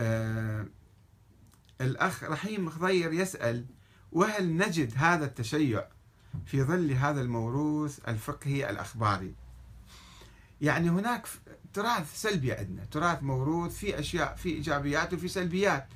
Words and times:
آه 0.00 0.66
الأخ 1.80 2.24
رحيم 2.24 2.70
خضير 2.70 3.12
يسأل 3.12 3.64
وهل 4.12 4.56
نجد 4.56 4.92
هذا 4.96 5.24
التشيع 5.24 5.86
في 6.46 6.62
ظل 6.62 6.92
هذا 6.92 7.20
الموروث 7.20 7.98
الفقهي 8.08 8.70
الأخباري؟ 8.70 9.34
يعني 10.60 10.90
هناك 10.90 11.26
تراث 11.72 12.20
سلبي 12.20 12.52
عندنا 12.52 12.84
تراث 12.84 13.22
موروث 13.22 13.76
في 13.76 13.98
أشياء 13.98 14.36
في 14.36 14.48
إيجابيات 14.48 15.14
وفي 15.14 15.28
سلبيات 15.28 15.86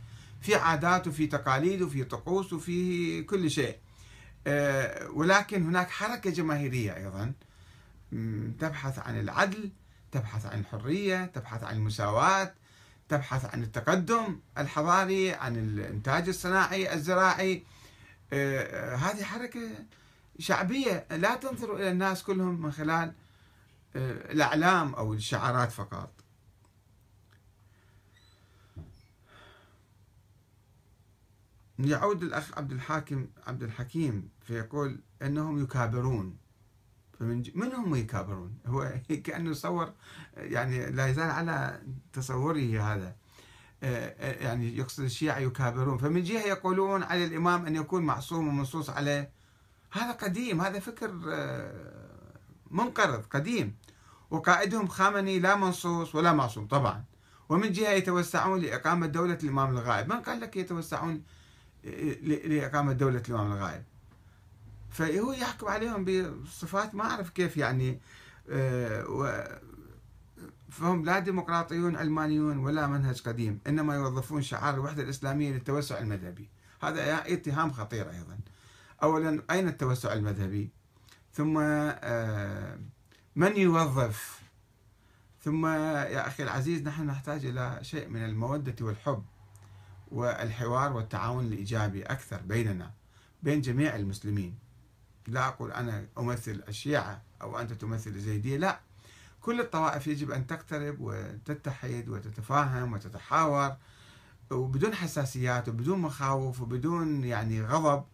في 0.41 0.55
عادات 0.55 1.07
وفي 1.07 1.27
تقاليد 1.27 1.83
وفي 1.83 2.05
طقوس 2.05 2.53
وفي 2.53 3.23
كل 3.23 3.51
شيء. 3.51 3.77
آه، 4.47 5.11
ولكن 5.11 5.67
هناك 5.67 5.91
حركة 5.91 6.31
جماهيرية 6.31 6.97
أيضا 6.97 7.33
تبحث 8.59 8.99
عن 8.99 9.21
العدل 9.21 9.71
تبحث 10.13 10.47
عن 10.47 10.61
الحرية 10.61 11.25
تبحث 11.25 11.65
عن 11.65 11.77
المساواة 11.77 12.55
تبحث 13.11 13.55
عن 13.55 13.63
التقدم 13.63 14.41
الحضاري 14.59 15.33
عن 15.33 15.57
الإنتاج 15.57 16.29
الصناعي 16.29 16.95
الزراعي. 16.95 17.65
آه، 18.33 18.95
آه، 18.95 18.97
هذه 18.97 19.25
حركة 19.25 19.61
شعبية 20.39 21.07
لا 21.11 21.35
تنظر 21.35 21.77
إلى 21.77 21.91
الناس 21.91 22.23
كلهم 22.23 22.63
من 22.63 22.73
خلال 22.73 23.13
الأعلام 23.97 24.95
أو 24.95 25.15
الشعارات 25.15 25.73
فقط. 25.73 26.11
يعود 31.79 32.23
الأخ 32.23 32.59
عبد 32.59 32.73
الحاكم 32.73 33.27
عبد 33.47 33.63
الحكيم 33.63 34.29
فيقول 34.41 35.01
أنهم 35.23 35.63
يكابرون. 35.63 36.37
فمن 37.21 37.43
من 37.55 37.75
هم 37.75 37.95
يكابرون؟ 37.95 38.59
هو 38.67 38.93
كأنه 39.25 39.53
صور 39.53 39.93
يعني 40.37 40.91
لا 40.91 41.07
يزال 41.07 41.31
على 41.31 41.83
تصوره 42.13 42.81
هذا. 42.81 43.17
آه، 43.83 44.15
آه، 44.19 44.45
يعني 44.45 44.77
يقصد 44.77 45.05
الشيعة 45.05 45.39
يكابرون. 45.39 45.99
فمن 45.99 46.23
جهة 46.23 46.43
يقولون 46.43 47.03
على 47.03 47.25
الإمام 47.25 47.67
أن 47.67 47.77
يكون 47.77 48.03
معصوم 48.03 48.49
ومنصوص 48.49 48.91
عليه. 48.91 49.33
هذا 49.93 50.13
قديم 50.13 50.61
هذا 50.61 50.81
فكر 50.81 51.11
آه، 51.29 52.39
منقرض 52.71 53.25
قديم. 53.31 53.77
وقائدهم 54.31 54.89
خامنئي 54.89 55.39
لا 55.39 55.57
منصوص 55.57 56.15
ولا 56.15 56.33
معصوم 56.33 56.67
طبعا. 56.67 57.05
ومن 57.49 57.73
جهة 57.73 57.91
يتوسعون 57.91 58.61
لإقامة 58.61 59.07
دولة 59.07 59.39
الإمام 59.43 59.71
الغائب. 59.71 60.13
من 60.13 60.21
قال 60.21 60.41
لك 60.41 60.57
يتوسعون 60.57 61.23
لإقامة 62.23 62.93
دولة 62.93 63.23
الإمام 63.29 63.53
الغائب؟ 63.53 63.85
فهو 64.91 65.33
يحكم 65.33 65.69
عليهم 65.69 66.05
بصفات 66.05 66.95
ما 66.95 67.05
أعرف 67.05 67.31
كيف 67.31 67.57
يعني 67.57 68.01
آه، 68.51 69.61
فهم 70.71 71.05
لا 71.05 71.19
ديمقراطيون 71.19 71.97
علمانيون 71.97 72.59
ولا 72.59 72.87
منهج 72.87 73.21
قديم 73.21 73.61
إنما 73.67 73.95
يوظفون 73.95 74.43
شعار 74.43 74.75
الوحدة 74.75 75.03
الإسلامية 75.03 75.53
للتوسع 75.53 75.99
المذهبي. 75.99 76.49
هذا 76.83 77.33
اتهام 77.33 77.73
خطير 77.73 78.11
أيضا. 78.11 78.39
أولا 79.03 79.43
أين 79.51 79.69
التوسع 79.69 80.13
المذهبي؟ 80.13 80.71
ثم 81.33 81.59
آه، 81.61 82.79
من 83.37 83.57
يوظف؟ 83.57 84.41
ثم 85.45 85.67
يا 85.67 86.27
أخي 86.27 86.43
العزيز 86.43 86.83
نحن 86.83 87.07
نحتاج 87.07 87.45
إلى 87.45 87.79
شيء 87.83 88.09
من 88.09 88.25
المودة 88.25 88.85
والحب 88.85 89.25
والحوار 90.11 90.93
والتعاون 90.93 91.45
الإيجابي 91.45 92.03
أكثر 92.03 92.41
بيننا 92.43 92.91
بين 93.43 93.61
جميع 93.61 93.97
المسلمين. 93.97 94.70
لا 95.29 95.49
أقول 95.49 95.73
أنا 95.73 96.07
أمثل 96.19 96.63
الشيعة 96.69 97.23
أو 97.43 97.59
أنت 97.59 97.73
تمثل 97.73 98.11
الزيدية 98.11 98.57
لا. 98.57 98.81
كل 99.41 99.61
الطوائف 99.61 100.07
يجب 100.07 100.31
أن 100.31 100.47
تقترب 100.47 100.97
وتتحد 101.01 102.09
وتتفاهم 102.09 102.93
وتتحاور 102.93 103.77
وبدون 104.51 104.95
حساسيات 104.95 105.69
وبدون 105.69 105.99
مخاوف 105.99 106.61
وبدون 106.61 107.25
يعني 107.25 107.63
غضب. 107.63 108.05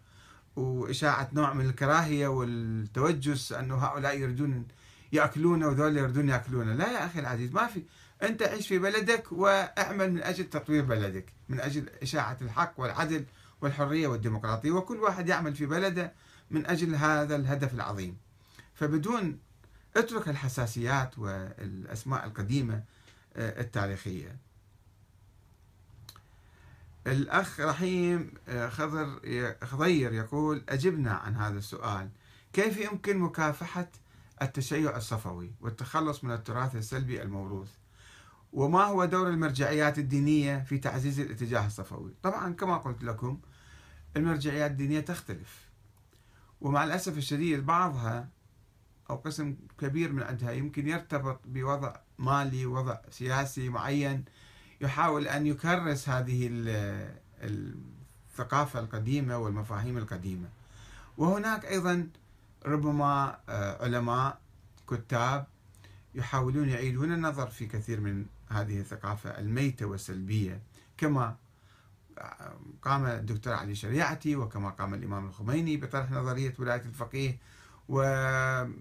وإشاعة 0.57 1.29
نوع 1.33 1.53
من 1.53 1.67
الكراهية 1.67 2.29
والتوجس 2.29 3.53
أنه 3.53 3.77
هؤلاء 3.77 4.19
يريدون 4.19 4.67
يأكلون 5.13 5.65
وذول 5.65 5.97
يريدون 5.97 6.29
يأكلون. 6.29 6.77
لا 6.77 6.93
يا 6.93 7.07
أخي 7.07 7.21
العزيز 7.21 7.53
ما 7.53 7.67
في. 7.67 7.83
أنت 8.23 8.43
عيش 8.43 8.69
في 8.69 8.79
بلدك 8.79 9.33
وأعمل 9.33 10.13
من 10.13 10.23
أجل 10.23 10.45
تطوير 10.45 10.85
بلدك 10.85 11.33
من 11.49 11.61
أجل 11.61 11.89
إشاعة 12.03 12.39
الحق 12.43 12.73
والعدل 12.77 13.25
والحرية 13.61 14.07
والديمقراطية. 14.07 14.71
وكل 14.71 14.97
واحد 14.97 15.29
يعمل 15.29 15.55
في 15.55 15.67
بلده 15.67 16.13
من 16.51 16.67
أجل 16.67 16.95
هذا 16.95 17.37
الهدف 17.37 17.75
العظيم. 17.75 18.17
فبدون 18.75 19.39
اترك 19.97 20.29
الحساسيات 20.29 21.19
والأسماء 21.19 22.27
القديمة 22.27 22.83
آه، 23.37 23.61
التاريخية. 23.61 24.37
الأخ 27.07 27.61
رحيم 27.61 28.35
آه، 28.49 28.69
خضر 28.69 29.21
خضير 29.63 30.13
يقول 30.13 30.65
أجبنا 30.69 31.13
عن 31.13 31.35
هذا 31.35 31.59
السؤال. 31.59 32.09
كيف 32.53 32.79
يمكن 32.79 33.19
مكافحة 33.19 33.89
التشيع 34.43 34.97
الصفوي 34.97 35.53
والتخلص 35.61 36.25
من 36.25 36.33
التراث 36.33 36.77
السلبي 36.77 37.23
الموروث؟ 37.23 37.69
وما 38.53 38.85
هو 38.85 39.05
دور 39.05 39.29
المرجعيات 39.29 39.99
الدينية 39.99 40.59
في 40.59 40.79
تعزيز 40.79 41.21
الاتجاه 41.21 41.67
الصفوي؟ 41.67 42.15
طبعا 42.23 42.53
كما 42.53 42.77
قلت 42.77 43.03
لكم 43.05 43.41
المرجعيات 44.17 44.71
الدينية 44.71 45.01
تختلف. 45.01 45.66
ومع 46.61 46.85
الأسف 46.85 47.19
الشديد 47.19 47.67
بعضها 47.67 48.29
أو 49.11 49.17
قسم 49.17 49.57
كبير 49.81 50.13
من 50.13 50.23
عندها 50.23 50.53
يمكن 50.53 50.89
يرتبط 50.89 51.41
بوضع 51.45 51.97
مالي 52.19 52.67
وضع 52.67 52.99
سياسي 53.11 53.69
معين 53.69 54.25
يحاول 54.81 55.29
أن 55.29 55.47
يكرس 55.47 56.09
هذه 56.09 56.51
الثقافة 57.43 58.81
القديمة 58.81 59.39
والمفاهيم 59.39 59.99
القديمة. 59.99 60.49
وهناك 61.19 61.65
أيضا 61.65 62.09
ربما 62.67 63.39
آه، 63.49 63.85
علماء 63.85 64.39
كتاب 64.91 65.47
يحاولون 66.15 66.69
يعيدون 66.69 67.13
النظر 67.13 67.47
في 67.47 67.67
كثير 67.67 68.01
من 68.01 68.27
هذه 68.49 68.81
الثقافة 68.81 69.31
الميتة 69.31 69.87
والسلبية 69.87 70.61
كما 70.99 71.37
قام 72.83 73.07
الدكتور 73.07 73.53
علي 73.53 73.75
شريعتي 73.75 74.37
وكما 74.37 74.71
قام 74.71 74.95
الإمام 74.95 75.27
الخميني 75.27 75.77
بطرح 75.77 76.11
نظرية 76.11 76.55
ولاية 76.59 76.83
الفقيه 76.83 77.39
وكما 77.89 78.77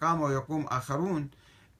قام 0.00 0.20
ويقوم 0.20 0.66
آخرون 0.66 1.30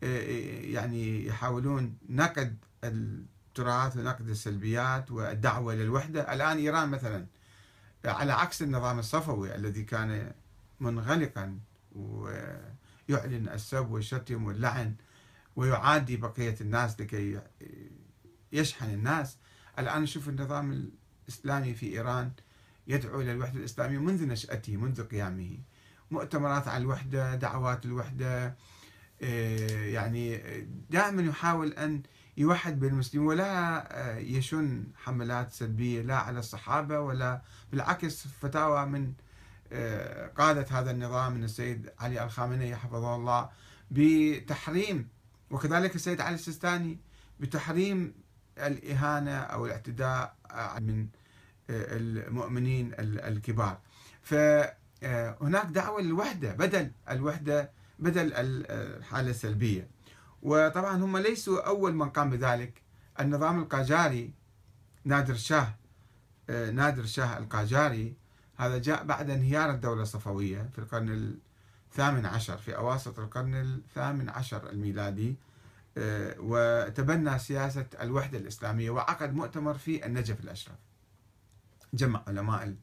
يعني 0.03 1.27
يحاولون 1.27 1.97
نقد 2.09 2.57
التراث 2.85 3.97
ونقد 3.97 4.29
السلبيات 4.29 5.11
والدعوة 5.11 5.75
للوحدة 5.75 6.33
الآن 6.35 6.57
إيران 6.57 6.89
مثلا 6.89 7.27
على 8.05 8.33
عكس 8.33 8.63
النظام 8.63 8.99
الصفوي 8.99 9.55
الذي 9.55 9.83
كان 9.85 10.33
منغلقا 10.81 11.59
ويعلن 11.97 13.49
السب 13.49 13.91
والشتم 13.91 14.45
واللعن 14.45 14.95
ويعادي 15.57 16.17
بقية 16.17 16.57
الناس 16.61 17.01
لكي 17.01 17.41
يشحن 18.53 18.91
الناس 18.91 19.37
الآن 19.79 20.03
نشوف 20.03 20.29
النظام 20.29 20.91
الإسلامي 21.29 21.75
في 21.75 21.87
إيران 21.87 22.31
يدعو 22.87 23.21
إلى 23.21 23.33
الوحدة 23.33 23.59
الإسلامية 23.59 23.99
منذ 23.99 24.27
نشأته 24.27 24.77
منذ 24.77 25.03
قيامه. 25.03 25.59
مؤتمرات 26.11 26.69
عن 26.69 26.81
الوحدة 26.81 27.35
دعوات 27.35 27.85
الوحدة 27.85 28.57
آه، 29.23 29.85
يعني 29.85 30.41
دائما 30.91 31.23
يحاول 31.23 31.73
أن 31.73 32.03
يوحد 32.37 32.81
بين 32.81 32.91
المسلمين 32.93 33.27
ولا 33.27 33.79
آه، 33.99 34.19
يشن 34.19 34.85
حملات 34.97 35.53
سلبية 35.53 36.03
لا 36.03 36.17
على 36.17 36.39
الصحابة 36.39 37.01
ولا 37.01 37.43
بالعكس. 37.73 38.27
فتاوى 38.27 38.87
من 38.87 39.13
آه، 39.73 40.27
قادة 40.27 40.67
هذا 40.71 40.91
النظام 40.91 41.33
من 41.33 41.45
السيد 41.45 41.91
علي 41.99 42.25
الخامنئي 42.25 42.77
حفظه 42.77 43.17
الله 43.17 43.51
بتحريم 43.91 45.09
وكذلك 45.51 45.95
السيد 45.95 46.21
علي 46.21 46.35
السيستاني 46.35 46.99
بتحريم 47.41 48.15
الإهانة 48.59 49.37
أو 49.39 49.67
الاعتداء 49.67 50.37
من 50.81 51.07
المؤمنين 51.71 52.93
الكبار. 52.99 53.79
فهناك 54.23 55.67
دعوة 55.67 56.01
للوحدة 56.03 56.53
بدل 56.53 56.91
الوحدة 57.11 57.71
بدل 57.99 58.33
الحالة 58.35 59.31
السلبية. 59.31 59.89
وطبعا 60.43 60.97
هم 60.97 61.17
ليسوا 61.17 61.67
أول 61.67 61.95
من 61.95 62.09
قام 62.11 62.31
بذلك. 62.31 62.83
النظام 63.21 63.63
القاجاري 63.63 64.33
نادر 65.05 65.35
شاه 65.35 65.75
نادر 66.49 67.05
شاه 67.05 67.39
القاجاري 67.39 68.15
هذا 68.57 68.79
جاء 68.79 69.05
بعد 69.05 69.31
انهيار 69.31 69.71
الدولة 69.71 70.03
الصفوية 70.03 70.69
في 70.73 70.79
القرن 70.79 71.37
الثامن 71.91 72.27
عشر 72.27 72.57
في 72.57 72.77
أواسط 72.77 73.19
القرن 73.19 73.55
الثامن 73.55 74.29
عشر 74.29 74.71
الميلادي. 74.71 75.31
آه، 75.31 75.35
وتبنى 76.39 77.39
سياسة 77.39 77.87
الوحدة 78.01 78.39
الإسلامية 78.39 78.91
وعقد 78.91 79.35
مؤتمر 79.35 79.75
في 79.75 80.07
النجف 80.07 80.41
الأشرف. 80.41 80.77
جمع 81.95 82.23
علماء 82.29 82.75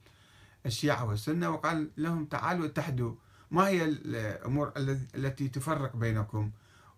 الشيعة 0.65 1.05
والسنة 1.05 1.49
وقال 1.49 1.91
لهم 1.97 2.25
تعالوا 2.25 2.65
اتحدوا 2.65 3.15
ما 3.51 3.67
هي 3.67 3.85
الأمور 3.85 4.71
التي 5.15 5.47
تفرق 5.47 5.95
بينكم 5.95 6.51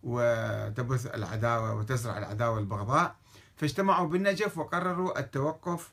وتبث 0.03 1.15
العداوة 1.15 1.73
وتزرع 1.75 2.17
العداوة 2.17 2.55
والبغضاء 2.55 3.15
فاجتمعوا 3.55 4.07
بالنجف 4.07 4.57
وقرروا 4.57 5.19
التوقف 5.19 5.91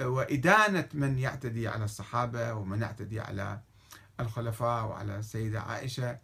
وإدانة 0.00 0.88
من 0.94 1.18
يعتدي 1.18 1.68
على 1.68 1.84
الصحابة 1.84 2.54
ومن 2.54 2.82
يعتدي 2.82 3.20
على 3.20 3.60
الخلفاء 4.20 4.84
وعلى 4.86 5.18
السيدة 5.18 5.60
عائشة 5.60 6.18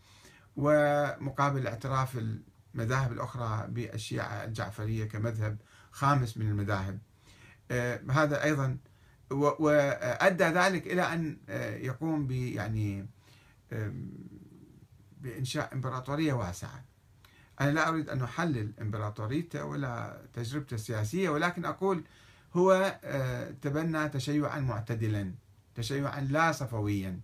ومقابل 0.56 1.66
اعتراف 1.66 2.16
المذاهب 2.74 3.12
الأخرى 3.12 3.66
بالشيعة 3.68 4.44
الجعفرية 4.44 5.04
كمذهب 5.04 5.58
خامس 5.90 6.36
من 6.36 6.48
المذاهب. 6.48 6.98
آه، 7.70 8.00
هذا 8.10 8.44
أيضا 8.44 8.78
وأدى 9.30 10.44
ذلك 10.44 10.86
إلى 10.86 11.02
أن 11.02 11.38
آه، 11.48 11.76
يقوم 11.76 12.26
ب 12.26 12.30
يعني 12.30 13.06
بإنشاء 15.20 15.74
إمبراطورية 15.74 16.32
واسعة. 16.32 16.84
أنا 17.60 17.70
لا 17.70 17.88
أريد 17.88 18.08
أن 18.08 18.22
أحلل 18.22 18.72
إمبراطوريته 18.80 19.64
ولا 19.64 20.22
تجربته 20.32 20.74
السياسية 20.74 21.28
ولكن 21.28 21.64
أقول 21.64 22.04
هو 22.54 22.98
آه، 23.04 23.50
تبنى 23.50 24.08
تشيعا 24.08 24.60
معتدلا 24.60 25.32
تشيعا 25.74 26.20
لا 26.20 26.52
صفويا 26.52 27.20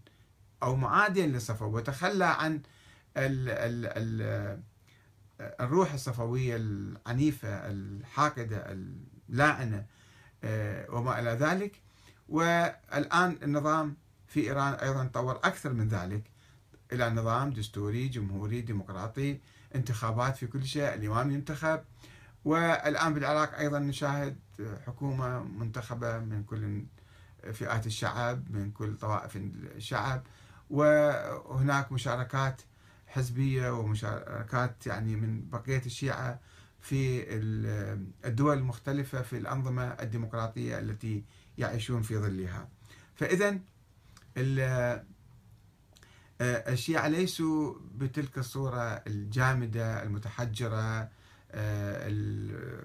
أو 0.62 0.76
معاديا 0.76 1.26
للصفو 1.26 1.76
وتخلى 1.76 2.25
عن 2.25 2.54
ال 3.16 3.48
ال 3.48 3.87
ال 3.87 4.60
الروح 5.41 5.93
الصفوية 5.93 6.56
العنيفة 6.56 7.49
الحاقدة 7.49 8.77
اللاعنة 9.29 9.87
آه، 10.44 10.91
وما 10.91 11.21
إلى 11.21 11.31
ذلك. 11.31 11.83
والآن 12.29 13.38
النظام 13.43 13.97
في 14.27 14.41
إيران 14.41 14.73
أيضا 14.75 15.05
تطور 15.05 15.37
أكثر 15.37 15.73
من 15.73 15.88
ذلك. 15.88 16.31
إلى 16.93 17.11
نظام 17.11 17.50
دستوري 17.50 18.09
جمهوري 18.09 18.61
ديمقراطي 18.61 19.41
انتخابات 19.75 20.37
في 20.37 20.47
كل 20.47 20.65
شيء 20.65 20.94
الإمام 20.94 21.31
ينتخب. 21.31 21.81
والآن 22.44 23.15
بالعراق 23.15 23.59
أيضا 23.59 23.79
نشاهد 23.79 24.37
حكومة 24.87 25.43
منتخبة 25.43 26.19
من 26.19 26.44
كل 26.44 26.85
فئات 27.53 27.87
الشعب 27.87 28.50
من 28.50 28.71
كل 28.71 28.97
طوائف 28.97 29.37
الشعب. 29.37 30.23
وهناك 30.71 31.93
مشاركات 31.93 32.62
حزبية 33.06 33.70
ومشاركات 33.79 34.87
يعني 34.87 35.17
من 35.17 35.50
بقية 35.50 35.82
الشيعة 35.87 36.41
في 36.81 37.25
الدول 38.25 38.58
المختلفة 38.58 39.23
في 39.23 39.38
الأنظمة 39.38 39.85
الديمقراطية 39.85 40.79
التي 40.79 41.25
يعيشون 41.58 42.03
في 42.03 42.19
ظلها. 42.19 42.69
فإذا 43.14 43.58
الشيعة 46.41 47.08
ليسوا 47.08 47.75
بتلك 47.94 48.38
الصورة 48.38 48.82
الجامدة 49.06 50.03
المتحجرة 50.03 51.08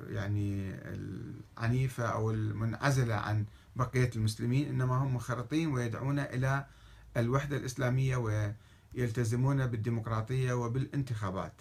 يعني 0.10 0.72
العنيفة 0.86 2.06
أو 2.06 2.32
المنعزلة 2.32 3.16
عن 3.16 3.46
بقية 3.76 4.10
المسلمين 4.16 4.68
إنما 4.68 4.96
هم 4.96 5.14
منخرطين 5.14 5.68
ويدعون 5.68 6.20
إلى 6.20 6.66
الوحدة 7.18 7.58
الإسلامية 7.58 8.16
ويلتزمون 8.96 9.68
بالديمقراطية 9.68 10.54
وبالانتخابات. 10.54 11.54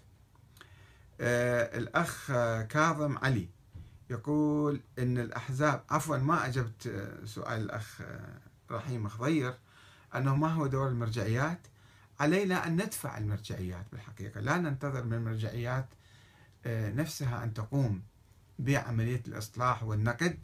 آه، 1.21 1.79
الأخ 1.79 2.27
كاظم 2.69 3.19
علي 3.19 3.49
يقول 4.11 4.81
إن 4.99 5.19
الأحزاب 5.19 5.85
عفوا 5.91 6.17
ما 6.17 6.47
أجبت 6.47 7.09
سؤال 7.25 7.61
الأخ 7.63 8.01
رحيم 8.71 9.09
خضير 9.09 9.55
أنه 10.15 10.37
ما 10.37 10.49
هو 10.49 10.67
دور 10.67 10.89
المرجعيات. 10.89 11.67
علينا 12.21 12.67
أن 12.67 12.73
ندفع 12.73 13.19
المرجعيات 13.19 13.87
بالحقيقة. 13.93 14.41
لا 14.41 14.59
ننتظر 14.59 15.05
من 15.05 15.15
المرجعيات 15.15 15.89
آه، 16.67 16.91
نفسها 16.91 17.45
أن 17.45 17.55
تقوم 17.55 18.03
بعملية 18.59 19.23
الإصلاح 19.29 19.83
والنقد. 19.83 20.39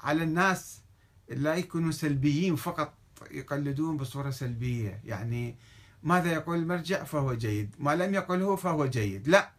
على 0.00 0.22
الناس 0.22 0.80
لا 1.28 1.54
يكونوا 1.54 1.90
سلبيين 1.90 2.56
فقط 2.56 2.94
يقلدون 3.30 3.96
بصورة 3.96 4.30
سلبية. 4.30 5.00
يعني 5.04 5.56
ماذا 6.02 6.32
يقول 6.32 6.58
المرجع؟ 6.58 7.04
فهو 7.04 7.34
جيد. 7.34 7.74
ما 7.78 7.96
لم 7.96 8.14
يقله 8.14 8.56
فهو 8.56 8.86
جيد. 8.86 9.28
لا. 9.28 9.50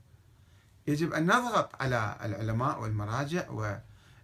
يجب 0.88 1.14
أن 1.14 1.26
نضغط 1.26 1.82
على 1.82 2.18
العلماء 2.24 2.82
والمراجع 2.82 3.50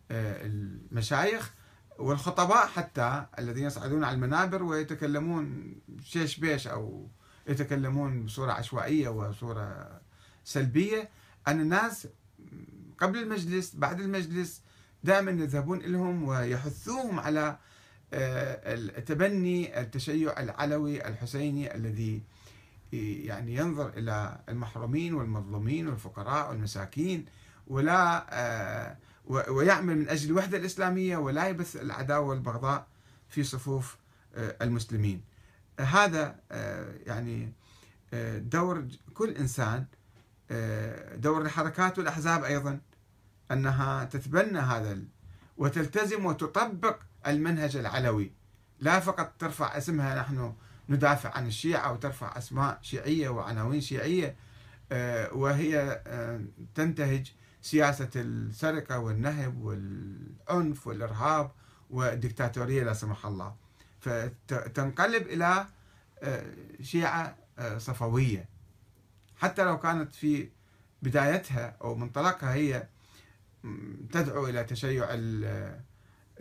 والمشايخ 0.10 1.54
والخطباء 2.00 2.68
حتى 2.68 3.26
الذين 3.40 3.66
يصعدون 3.66 4.04
على 4.04 4.16
المنابر 4.16 4.64
ويتكلمون 4.64 5.76
شيش 6.04 6.40
بيش 6.40 6.68
أو 6.68 7.10
يتكلمون 7.48 8.26
بصورة 8.26 8.52
عشوائية 8.52 9.10
وصورة 9.10 10.00
سلبية. 10.44 11.10
أن 11.48 11.62
الناس 11.62 12.08
قبل 13.00 13.20
المجلس 13.20 13.76
بعد 13.76 14.00
المجلس 14.00 14.62
دائما 15.04 15.32
يذهبون 15.32 15.80
لهم 15.80 16.24
ويحثوهم 16.24 17.20
على 17.20 17.58
تبني 19.06 19.80
التشيع 19.80 20.40
العلوي 20.40 21.08
الحسيني 21.08 21.76
الذي 21.76 22.24
يعني 22.92 23.56
ينظر 23.56 23.90
إلى 23.90 24.40
المحرومين 24.50 25.14
والمظلومين 25.14 25.88
والفقراء 25.88 26.50
والمساكين 26.50 27.26
ولا 27.68 28.26
آه، 28.30 28.98
ويعمل 29.28 29.98
من 29.98 30.10
أجل 30.10 30.30
الوحدة 30.30 30.58
الإسلامية 30.58 31.18
ولا 31.18 31.48
يبث 31.48 31.76
العداوة 31.76 32.28
والبغضاء 32.28 32.88
في 33.30 33.44
صفوف 33.44 33.98
آه، 34.36 34.56
المسلمين. 34.62 35.22
هذا 35.80 36.36
يعني 37.06 37.54
دور 38.40 38.88
كل 39.14 39.30
إنسان 39.30 39.86
دور 41.16 41.42
الحركات 41.42 41.98
والأحزاب 41.98 42.44
أيضا 42.44 42.80
أنها 43.52 44.04
تتبنى 44.06 44.60
هذا 44.60 45.00
وتلتزم 45.58 46.26
وتطبق 46.26 47.00
المنهج 47.28 47.76
العلوي. 47.76 48.32
لا 48.80 49.00
فقط 49.00 49.34
ترفع 49.40 49.78
اسمها 49.78 50.20
نحن 50.20 50.54
ندافع 50.90 51.30
عن 51.38 51.48
الشيعة 51.48 51.94
وترفع 51.94 52.38
أسماء 52.38 52.80
شيعية 52.82 53.30
وعناوين 53.30 53.82
شيعية 53.82 54.36
آه، 54.92 55.34
وهي 55.34 56.02
آه، 56.08 56.42
تنتهج 56.76 57.32
سياسة 57.62 58.10
السرقة 58.16 59.00
والنهب 59.00 59.62
والعنف 59.62 60.88
والإرهاب 60.88 61.52
والدكتاتورية 61.90 62.84
لا 62.84 62.94
سمح 62.94 63.26
الله. 63.26 63.56
فتنقلب 64.00 65.28
إلى 65.28 65.68
آه، 66.24 66.44
شيعة 66.82 67.38
صفوية. 67.78 68.50
حتى 69.36 69.64
لو 69.64 69.80
كانت 69.80 70.16
في 70.16 70.50
بدايتها 71.02 71.78
أو 71.82 71.96
منطلقها 71.96 72.54
هي 72.54 72.88
تدعو 74.12 74.48
إلى 74.48 74.64
تشيع 74.64 75.08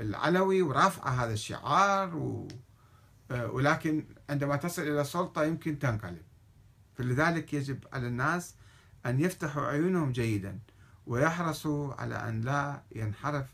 العلوي 0.00 0.62
ورفع 0.62 1.08
هذا 1.08 1.32
الشعار 1.32 2.16
و 2.16 2.48
ولكن 3.30 4.04
عندما 4.30 4.56
تصل 4.56 4.82
إلى 4.82 5.00
السلطة 5.00 5.44
يمكن 5.44 5.78
تنقلب. 5.78 6.22
فلذلك 6.94 7.54
يجب 7.54 7.84
على 7.92 8.06
الناس 8.06 8.54
أن 9.06 9.20
يفتحوا 9.20 9.66
عيونهم 9.66 10.12
جيدا 10.12 10.58
ويحرصوا 11.06 11.94
على 11.94 12.28
أن 12.28 12.40
لا 12.40 12.82
ينحرف 12.92 13.46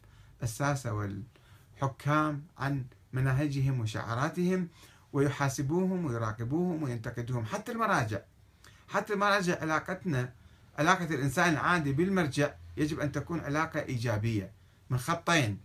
الساسة 0.42 0.92
والحكام 0.92 2.46
عن 2.58 2.85
مناهجهم 3.12 3.80
وشعاراتهم 3.80 4.68
ويحاسبوهم 5.12 6.04
ويراقبوهم 6.04 6.82
وينتقدوهم. 6.82 7.44
حتى 7.44 7.73
المراجع 7.73 8.20
حتى 8.88 9.12
المراجع 9.12 9.61
علاقتنا 9.61 10.32
علاقة 10.78 11.04
الإنسان 11.04 11.52
العادي 11.52 11.92
بالمرجع 11.92 12.54
يجب 12.76 13.00
أن 13.00 13.12
تكون 13.12 13.40
علاقة 13.40 13.80
إيجابية. 13.80 14.52
من 14.90 14.98
خطين 14.98 15.58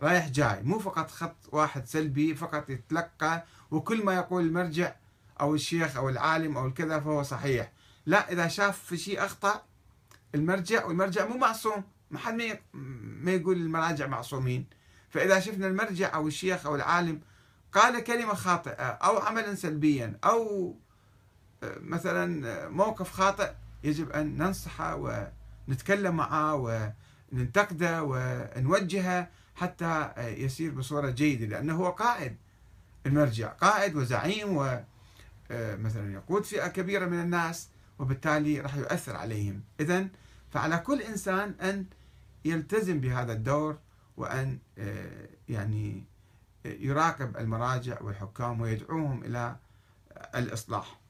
رايح 0.00 0.28
جاي 0.28 0.62
مو 0.62 0.78
فقط 0.78 1.10
خط 1.10 1.36
واحد 1.52 1.86
سلبي 1.86 2.34
فقط 2.34 2.70
يتلقى 2.70 3.44
وكل 3.70 4.04
ما 4.04 4.14
يقول 4.14 4.46
المرجع 4.46 4.94
أو 5.40 5.54
الشيخ 5.54 5.96
أو 5.96 6.08
العالم 6.08 6.56
أو 6.56 6.66
الكذا 6.66 7.00
فهو 7.00 7.22
صحيح. 7.22 7.72
لا 8.06 8.32
إذا 8.32 8.48
شاف 8.48 8.78
في 8.78 8.96
شيء 8.96 9.24
أخطأ 9.24 9.62
المرجع 10.34 10.84
والمرجع 10.84 11.26
مو 11.26 11.36
معصوم. 11.36 11.84
ما 12.10 12.18
حد 12.18 12.58
ما 13.22 13.30
يقول 13.30 13.56
المراجع 13.56 14.06
معصومين. 14.06 14.66
فإذا 15.10 15.40
شفنا 15.40 15.66
المرجع 15.66 16.14
أو 16.14 16.28
الشيخ 16.28 16.66
أو 16.66 16.74
العالم 16.76 17.20
قال 17.72 18.04
كلمة 18.04 18.34
خاطئة 18.34 18.84
أو 18.84 19.18
عملا 19.18 19.54
سلبيا 19.54 20.18
أو 20.24 20.74
آه، 21.62 21.78
مثلا 21.80 22.48
آه، 22.48 22.68
موقف 22.68 23.10
خاطئ 23.10 23.50
يجب 23.84 24.10
أن 24.10 24.36
ننصحه 24.36 25.30
ونتكلم 25.68 26.16
معه 26.16 26.54
وننتقده 27.32 28.02
ونوجهه 28.02 29.28
حتى 29.54 30.12
يسير 30.18 30.70
بصورة 30.70 31.10
جيدة 31.10 31.46
لأنه 31.46 31.74
هو 31.76 31.90
قائد 31.90 32.36
المرجع 33.06 33.48
قائد 33.48 33.96
وزعيم 33.96 34.56
ومثلا 34.56 36.12
يقود 36.12 36.44
فئة 36.44 36.68
كبيرة 36.68 37.06
من 37.06 37.20
الناس 37.20 37.68
وبالتالي 37.98 38.60
راح 38.60 38.76
يؤثر 38.76 39.16
عليهم. 39.16 39.62
إذا 39.80 40.08
فعلى 40.50 40.78
كل 40.78 41.02
إنسان 41.02 41.54
أن 41.60 41.86
يلتزم 42.44 43.00
بهذا 43.00 43.32
الدور 43.32 43.78
وأن 44.16 44.58
يعني 45.48 46.04
يراقب 46.64 47.36
المراجع 47.36 48.02
والحكام 48.02 48.60
ويدعوهم 48.60 49.24
إلى 49.24 49.56
الإصلاح. 50.34 51.00